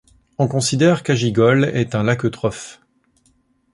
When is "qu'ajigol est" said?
1.03-1.93